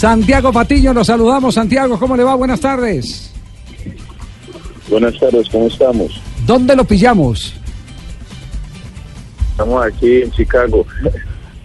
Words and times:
Santiago 0.00 0.50
Patiño, 0.50 0.94
nos 0.94 1.08
saludamos. 1.08 1.54
Santiago, 1.54 1.98
¿cómo 1.98 2.16
le 2.16 2.24
va? 2.24 2.34
Buenas 2.34 2.58
tardes. 2.58 3.30
Buenas 4.88 5.12
tardes, 5.20 5.46
¿cómo 5.50 5.66
estamos? 5.66 6.22
¿Dónde 6.46 6.74
lo 6.74 6.84
pillamos? 6.84 7.52
Estamos 9.50 9.84
aquí 9.84 10.22
en 10.22 10.30
Chicago. 10.30 10.86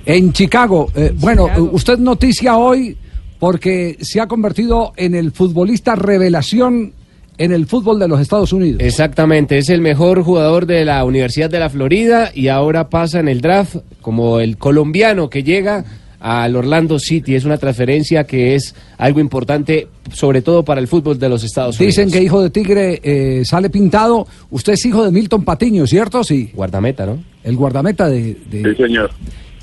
En 0.06 0.34
Chicago. 0.34 0.92
Eh, 0.96 1.14
bueno, 1.16 1.48
usted 1.72 1.98
noticia 1.98 2.58
hoy 2.58 2.98
porque 3.40 3.98
se 4.02 4.20
ha 4.20 4.28
convertido 4.28 4.92
en 4.98 5.16
el 5.16 5.32
futbolista 5.32 5.96
revelación 5.96 6.92
en 7.38 7.54
el 7.54 7.68
fútbol 7.68 8.00
de 8.00 8.10
los 8.10 8.20
Estados 8.20 8.52
Unidos. 8.52 8.82
Exactamente, 8.82 9.60
es 9.60 9.70
el 9.70 9.80
mejor 9.80 10.24
jugador 10.24 10.66
de 10.66 10.84
la 10.84 11.06
Universidad 11.06 11.50
de 11.50 11.60
la 11.60 11.70
Florida 11.70 12.32
y 12.34 12.50
ahora 12.50 12.90
pasa 12.90 13.22
en 13.22 13.30
el 13.30 13.40
draft 13.40 13.78
como 14.02 14.42
el 14.42 14.58
colombiano 14.58 15.30
que 15.30 15.44
llega 15.44 15.86
al 16.28 16.56
Orlando 16.56 16.98
City. 16.98 17.36
Es 17.36 17.46
una 17.46 17.60
transferencia 17.60 18.24
que 18.26 18.56
es 18.56 18.74
algo 18.98 19.20
importante, 19.20 19.88
sobre 20.12 20.42
todo 20.42 20.64
para 20.66 20.82
el 20.82 20.88
fútbol 20.88 21.20
de 21.20 21.30
los 21.30 21.44
Estados 21.44 21.80
Unidos. 21.80 21.96
Dicen 21.96 22.12
que 22.12 22.24
hijo 22.24 22.42
de 22.42 22.50
Tigre 22.50 23.00
eh, 23.04 23.46
sale 23.46 23.70
pintado. 23.70 24.26
Usted 24.50 24.74
es 24.74 24.84
hijo 24.88 25.06
de 25.06 25.12
Milton 25.12 25.44
Patiño, 25.46 25.86
¿cierto? 25.86 26.24
Sí. 26.24 26.50
Guardameta, 26.54 27.06
¿no? 27.06 27.24
El 27.44 27.56
guardameta 27.56 28.10
de... 28.10 28.38
de- 28.50 28.74
Sí, 28.76 28.84
señor. 28.84 29.12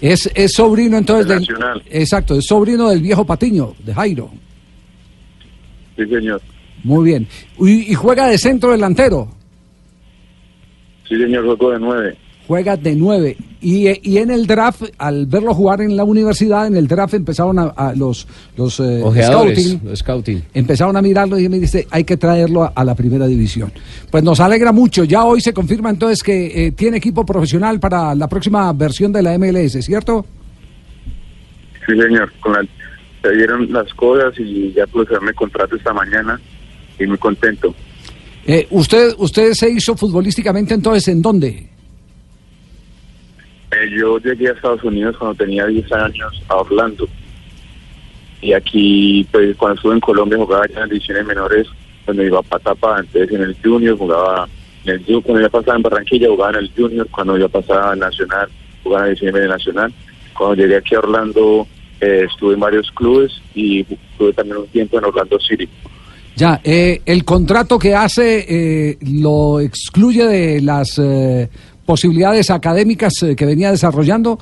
Es, 0.01 0.31
es 0.37 0.53
sobrino 0.53 0.97
entonces 0.99 1.27
Del. 1.27 1.49
Exacto, 1.91 2.37
es 2.37 2.45
sobrino 2.47 2.89
del 2.91 3.01
viejo 3.03 3.25
Patiño, 3.27 3.75
de 3.85 3.93
Jairo. 3.95 4.31
Sí, 5.97 6.07
señor. 6.07 6.41
Muy 6.85 7.05
bien. 7.11 7.27
Y, 7.59 7.91
y 7.91 7.95
juega 7.95 8.29
de 8.29 8.39
centro 8.39 8.71
delantero. 8.71 9.29
Sí, 11.09 11.17
señor, 11.17 11.45
juego 11.45 11.73
de 11.73 11.79
nueve. 11.81 12.17
Juega 12.49 12.77
de 12.77 12.95
nueve. 12.97 13.37
Y, 13.61 13.87
y 14.11 14.19
en 14.19 14.31
el 14.33 14.47
draft, 14.49 14.83
al 14.99 15.27
verlo 15.27 15.55
jugar 15.55 15.81
en 15.81 15.97
la 15.97 16.03
universidad, 16.03 16.67
en 16.67 16.77
el 16.77 16.89
draft 16.89 17.15
empezaron 17.15 17.59
a, 17.61 17.67
a 17.77 17.95
los, 17.95 18.27
los 18.57 18.81
eh, 18.81 19.01
Ojeadores, 19.03 19.59
scouting, 19.63 19.89
los 19.89 19.99
scouting. 20.01 20.43
empezaron 20.53 20.97
a 20.97 21.03
mirarlo 21.03 21.39
y 21.39 21.49
me 21.49 21.61
dice, 21.61 21.87
hay 21.91 22.03
que 22.03 22.17
traerlo 22.17 22.65
a, 22.65 22.73
a 22.75 22.85
la 22.85 22.97
primera 22.97 23.27
división. 23.29 23.73
Pues 24.11 24.25
nos 24.25 24.41
alegra 24.41 24.73
mucho. 24.73 25.05
Ya 25.05 25.25
hoy 25.25 25.41
se 25.41 25.53
confirma 25.55 25.91
entonces 25.91 26.23
que 26.23 26.67
eh, 26.67 26.73
tiene 26.73 26.97
equipo 26.97 27.25
profesional 27.25 27.79
para 27.79 28.15
la 28.17 28.27
próxima 28.29 28.73
versión 28.73 29.13
de 29.13 29.23
la 29.23 29.39
MLS, 29.39 29.73
¿cierto? 29.85 30.27
Sí, 31.87 31.93
señor. 32.01 32.33
Con 32.41 32.53
la- 32.55 32.67
se 33.23 33.31
dieron 33.37 33.73
las 33.73 33.93
cosas 33.95 34.35
y 34.39 34.73
ya 34.73 34.85
pude 34.89 35.05
hacerme 35.05 35.33
contrato 35.35 35.77
esta 35.77 35.93
mañana 35.93 36.41
y 36.99 37.07
muy 37.07 37.19
contento. 37.19 37.73
Eh, 38.45 38.67
¿usted, 38.71 39.15
¿Usted 39.19 39.53
se 39.53 39.71
hizo 39.71 39.97
futbolísticamente 39.97 40.75
entonces 40.75 41.07
en 41.07 41.23
dónde? 41.23 41.69
Yo 43.97 44.19
llegué 44.19 44.49
a 44.49 44.53
Estados 44.53 44.83
Unidos 44.85 45.17
cuando 45.19 45.37
tenía 45.45 45.67
10 45.67 45.93
años 45.93 46.43
a 46.49 46.57
Orlando. 46.57 47.09
Y 48.41 48.53
aquí, 48.53 49.27
pues 49.31 49.57
cuando 49.57 49.77
estuve 49.77 49.95
en 49.95 50.01
Colombia 50.01 50.39
jugaba 50.39 50.67
ya 50.67 50.81
en 50.83 50.89
divisiones 50.89 51.27
menores, 51.27 51.67
donde 52.07 52.27
iba 52.27 52.41
a 52.51 52.59
tapa, 52.59 52.99
entonces 52.99 53.31
en 53.33 53.43
el 53.43 53.57
Junior 53.63 53.97
jugaba, 53.97 54.49
en 54.85 54.95
el, 54.95 55.07
Ju- 55.07 55.23
cuando 55.23 55.43
yo 55.43 55.51
pasaba 55.51 55.77
en 55.77 55.83
Barranquilla 55.83 56.29
jugaba 56.29 56.51
en 56.51 56.65
el 56.65 56.71
Junior, 56.77 57.07
cuando 57.11 57.39
yo 57.39 57.49
pasaba 57.49 57.93
en 57.93 58.01
Nacional 58.01 58.49
jugaba 58.83 59.09
en 59.09 59.37
el 59.37 59.49
nacional. 59.49 59.93
Cuando 60.37 60.57
llegué 60.57 60.77
aquí 60.77 60.95
a 60.97 60.99
Orlando 60.99 61.69
eh, 62.01 62.27
estuve 62.29 62.55
en 62.55 62.61
varios 62.61 62.91
clubes 62.91 63.31
y 63.55 63.81
estuve 63.83 64.33
también 64.33 64.57
un 64.57 64.67
tiempo 64.67 64.99
en 64.99 65.05
Orlando 65.05 65.39
City. 65.39 65.69
Ya, 66.35 66.61
eh, 66.65 67.01
el 67.07 67.25
contrato 67.25 67.79
que 67.79 67.95
hace 67.95 68.45
eh, 68.91 68.99
lo 69.03 69.61
excluye 69.61 70.27
de 70.27 70.61
las 70.63 70.99
eh, 70.99 71.49
posibilidades 71.87 72.51
académicas 72.51 73.23
eh, 73.23 73.35
que 73.37 73.45
venía 73.47 73.71
desarrollando 73.71 74.39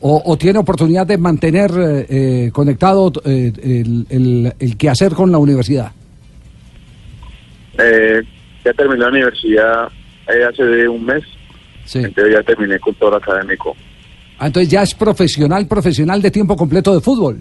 o, 0.00 0.22
o 0.24 0.36
tiene 0.38 0.58
oportunidad 0.58 1.06
de 1.06 1.18
mantener 1.18 1.70
eh, 1.76 2.06
eh, 2.08 2.50
conectado 2.52 3.10
eh, 3.24 3.52
el, 3.62 4.06
el, 4.10 4.52
el 4.58 4.76
quehacer 4.76 5.12
con 5.12 5.32
la 5.32 5.38
universidad. 5.38 5.90
Eh, 7.78 8.22
ya 8.64 8.72
terminé 8.74 9.00
la 9.00 9.08
universidad 9.08 9.88
hace 10.48 10.62
de 10.64 10.88
un 10.88 11.04
mes, 11.06 11.22
Sí. 11.84 12.00
entonces 12.00 12.34
ya 12.34 12.42
terminé 12.42 12.78
con 12.78 12.94
todo 12.96 13.16
académico. 13.16 13.74
Ah, 14.38 14.48
entonces 14.48 14.70
ya 14.70 14.82
es 14.82 14.94
profesional, 14.94 15.66
profesional 15.66 16.20
de 16.20 16.30
tiempo 16.30 16.54
completo 16.54 16.94
de 16.94 17.00
fútbol. 17.00 17.38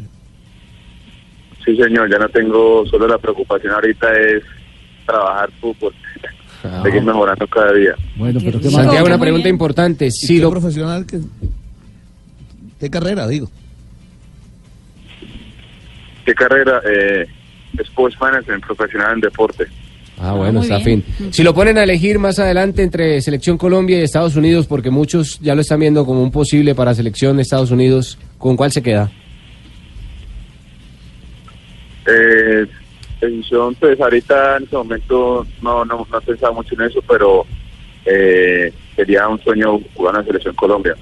Sí, 1.66 1.76
señor, 1.76 2.10
ya 2.10 2.18
no 2.18 2.30
tengo, 2.30 2.86
solo 2.88 3.08
la 3.10 3.18
preocupación 3.18 3.74
ahorita 3.74 4.08
es 4.18 4.44
trabajar 5.06 5.50
fútbol, 5.60 5.94
Ah. 6.64 6.82
seguir 6.84 7.04
mejorando 7.04 7.48
cada 7.48 7.74
día. 7.74 7.96
Bueno, 8.16 8.40
pero 8.44 8.60
qué 8.60 8.70
Santiago, 8.70 9.06
una 9.06 9.20
pregunta 9.20 9.48
importante. 9.48 10.08
¿Y 10.08 10.12
Si 10.12 10.36
qué 10.36 10.42
lo, 10.42 10.50
profesional 10.50 11.06
que 11.06 11.20
qué 12.80 12.90
carrera 12.90 13.28
digo 13.28 13.50
¿Qué 16.26 16.34
carrera? 16.34 16.82
Eh, 16.86 17.26
Sports 17.80 18.18
Management, 18.20 18.66
profesional 18.66 19.14
en 19.14 19.22
deporte. 19.22 19.66
Ah, 20.20 20.34
bueno, 20.34 20.60
muy 20.60 20.64
está 20.64 20.78
bien. 20.80 21.04
fin. 21.04 21.32
Si 21.32 21.44
lo 21.44 21.54
ponen 21.54 21.78
a 21.78 21.84
elegir 21.84 22.20
más 22.20 22.40
adelante 22.40 22.82
entre 22.82 23.22
Selección 23.22 23.58
Colombia 23.58 24.00
y 24.00 24.02
Estados 24.02 24.36
Unidos, 24.36 24.66
porque 24.68 24.90
muchos 24.90 25.40
ya 25.40 25.56
lo 25.56 25.62
están 25.62 25.80
viendo 25.80 26.06
como 26.06 26.22
un 26.22 26.32
posible 26.32 26.76
para 26.76 26.94
Selección 26.94 27.38
de 27.38 27.44
Estados 27.44 27.72
Unidos, 27.72 28.18
¿con 28.38 28.58
cuál 28.58 28.72
se 28.72 28.82
queda? 28.82 29.12
Eh, 32.08 32.66
decisión, 33.20 33.76
pues 33.76 34.00
ahorita 34.00 34.58
en 34.58 34.64
este 34.64 34.76
momento 34.76 35.46
no, 35.62 35.86
no, 35.86 36.08
no 36.10 36.18
he 36.18 36.22
pensado 36.22 36.54
mucho 36.54 36.76
en 36.76 36.82
eso, 36.82 37.02
pero 37.08 37.46
eh, 38.06 38.72
sería 38.96 39.28
un 39.28 39.40
sueño 39.40 39.80
jugar 39.96 40.16
en 40.16 40.22
la 40.22 40.26
Selección 40.28 40.56
Colombia. 40.56 40.96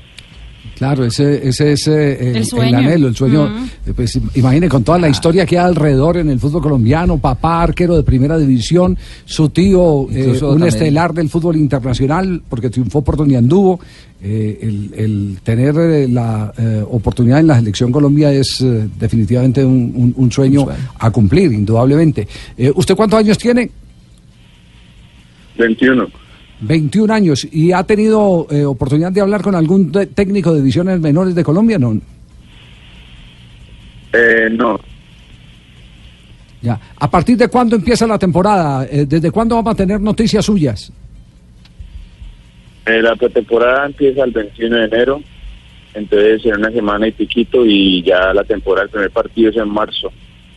Claro, 0.76 1.06
ese, 1.06 1.48
ese 1.48 1.72
es 1.72 1.88
eh, 1.88 2.18
el, 2.20 2.28
El 2.28 2.36
el 2.38 2.46
sueño. 2.46 2.78
anhelo, 2.78 3.08
el 3.08 3.16
sueño. 3.16 3.48
Eh, 3.88 3.94
Pues 3.96 4.20
imagine 4.36 4.68
con 4.68 4.84
toda 4.84 4.98
la 5.00 5.08
historia 5.08 5.46
que 5.46 5.58
hay 5.58 5.66
alrededor 5.66 6.18
en 6.18 6.30
el 6.30 6.38
fútbol 6.40 6.62
colombiano, 6.62 7.18
papá 7.18 7.64
arquero 7.64 7.96
de 7.96 8.04
primera 8.04 8.38
división, 8.38 8.98
su 9.24 9.48
tío 9.50 10.08
eh, 10.12 10.32
un 10.34 10.40
también- 10.40 10.68
estelar 10.68 11.14
del 11.14 11.30
fútbol 11.30 11.56
internacional 11.56 12.42
porque 12.50 12.70
triunfó 12.70 13.02
por 13.02 13.16
donde 13.16 13.38
anduvo. 13.38 13.80
Eh, 14.22 14.60
el, 14.62 14.92
el 14.98 15.38
tener 15.44 15.76
eh, 15.78 16.08
la 16.08 16.52
eh, 16.58 16.84
oportunidad 16.90 17.40
en 17.40 17.48
la 17.48 17.56
selección 17.58 17.92
Colombia 17.92 18.32
es 18.32 18.60
eh, 18.62 18.90
definitivamente 19.00 19.64
un, 19.64 19.94
un- 19.96 20.14
un 20.18 20.32
sueño 20.32 20.62
Un 20.62 20.66
sueño. 20.68 20.80
a 21.00 21.12
cumplir, 21.12 21.52
indudablemente. 21.54 22.28
Eh, 22.58 22.72
¿Usted 22.76 22.96
cuántos 22.96 23.20
años 23.20 23.38
tiene? 23.38 23.70
21. 25.58 26.08
21 26.68 27.14
años. 27.14 27.48
¿Y 27.52 27.72
ha 27.72 27.84
tenido 27.84 28.48
eh, 28.50 28.66
oportunidad 28.66 29.12
de 29.12 29.22
hablar 29.22 29.42
con 29.42 29.56
algún 29.56 29.92
técnico 29.92 30.52
de 30.52 30.60
divisiones 30.60 31.00
menores 31.00 31.36
de 31.36 31.44
Colombia? 31.44 31.78
No. 31.78 32.00
Eh, 34.14 34.50
no, 34.52 34.80
Ya. 36.62 36.80
¿A 36.98 37.12
partir 37.12 37.38
de 37.38 37.50
cuándo 37.50 37.76
empieza 37.76 38.08
la 38.08 38.18
temporada? 38.18 38.86
Eh, 38.90 39.06
¿Desde 39.06 39.30
cuándo 39.30 39.56
vamos 39.56 39.74
a 39.74 39.78
tener 39.78 40.00
noticias 40.00 40.46
suyas? 40.46 40.92
Eh, 42.86 43.02
la 43.02 43.16
pretemporada 43.16 43.88
empieza 43.88 44.24
el 44.24 44.32
21 44.32 44.78
de 44.78 44.86
enero, 44.86 45.22
entonces 45.94 46.46
en 46.46 46.56
una 46.56 46.72
semana 46.72 47.08
y 47.08 47.12
piquito 47.12 47.66
y 47.66 48.04
ya 48.04 48.34
la 48.34 48.44
temporada, 48.44 48.86
el 48.86 48.92
primer 48.92 49.12
partido 49.12 49.50
es 49.50 49.58
en 49.58 49.70
marzo. 49.70 50.12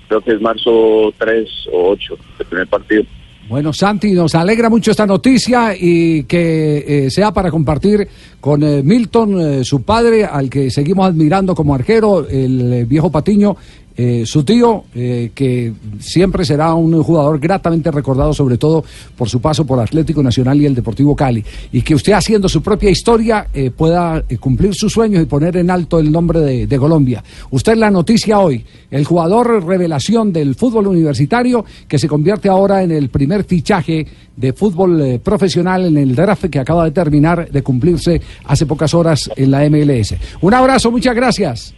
Creo 0.09 0.21
que 0.21 0.33
es 0.33 0.41
marzo 0.41 1.13
3 1.19 1.49
o 1.73 1.91
8, 1.91 2.19
el 2.41 2.47
primer 2.47 2.67
partido. 2.69 3.05
Bueno, 3.49 3.73
Santi, 3.73 4.13
nos 4.13 4.35
alegra 4.35 4.69
mucho 4.69 4.91
esta 4.91 5.07
noticia 5.07 5.75
y 5.75 6.25
que 6.25 7.07
eh, 7.07 7.11
sea 7.11 7.33
para 7.33 7.51
compartir 7.51 8.07
con 8.43 8.63
eh, 8.63 8.83
Milton, 8.83 9.41
eh, 9.41 9.65
su 9.65 9.81
padre, 9.83 10.27
al 10.27 10.51
que 10.51 10.71
seguimos 10.71 11.07
admirando 11.09 11.55
como 11.55 11.75
arquero, 11.75 12.29
el 12.29 12.85
viejo 12.85 13.11
Patiño, 13.11 13.57
eh, 14.01 14.25
su 14.25 14.45
tío, 14.45 14.85
eh, 14.95 15.33
que 15.35 15.73
siempre 15.99 16.45
será 16.45 16.73
un 16.73 17.03
jugador 17.03 17.41
gratamente 17.41 17.91
recordado, 17.91 18.33
sobre 18.33 18.57
todo 18.57 18.85
por 19.17 19.29
su 19.29 19.41
paso 19.41 19.67
por 19.67 19.81
Atlético 19.81 20.23
Nacional 20.23 20.61
y 20.61 20.67
el 20.67 20.75
Deportivo 20.77 21.17
Cali. 21.17 21.45
Y 21.73 21.83
que 21.83 21.97
usted, 21.97 22.13
haciendo 22.13 22.49
su 22.49 22.63
propia 22.63 22.91
historia, 22.91 23.49
eh, 23.53 23.73
pueda 23.73 24.23
cumplir 24.39 24.73
sus 24.73 24.93
sueños 24.93 25.21
y 25.21 25.27
poner 25.27 25.57
en 25.57 25.69
alto 25.69 25.99
el 25.99 26.13
nombre 26.13 26.39
de, 26.39 26.69
de 26.69 26.79
Colombia. 26.79 27.25
Usted 27.51 27.75
la 27.75 27.91
noticia 27.91 28.39
hoy, 28.39 28.65
el 28.89 29.05
jugador 29.05 29.67
revelación 29.67 30.33
del 30.33 30.55
fútbol 30.55 30.87
universitario, 30.87 31.65
que 31.89 31.99
se 31.99 32.07
convierte 32.07 32.49
ahora 32.49 32.85
en 32.85 32.93
el 32.93 33.09
primer 33.09 33.43
fichaje 33.43 34.07
de 34.37 34.53
fútbol 34.53 35.21
profesional 35.25 35.87
en 35.87 35.97
el 35.97 36.15
draft 36.15 36.45
que 36.45 36.61
acaba 36.61 36.85
de 36.85 36.93
terminar 36.93 37.51
de 37.51 37.63
cumplirse 37.65 38.21
hace 38.45 38.65
pocas 38.65 38.95
horas 38.95 39.29
en 39.35 39.51
la 39.51 39.69
MLS. 39.69 40.15
Un 40.41 40.55
abrazo, 40.55 40.93
muchas 40.93 41.17
gracias. 41.17 41.75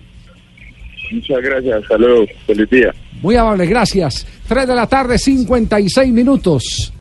Muchas 1.10 1.42
gracias, 1.42 1.82
hasta 1.82 1.98
luego, 1.98 2.26
feliz 2.46 2.70
día. 2.70 2.94
Muy 3.22 3.36
amable, 3.36 3.66
gracias. 3.66 4.26
Tres 4.48 4.66
de 4.66 4.74
la 4.74 4.86
tarde, 4.86 5.18
56 5.18 6.12
minutos. 6.12 6.92